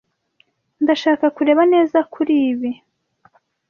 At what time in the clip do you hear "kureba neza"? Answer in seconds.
1.35-1.97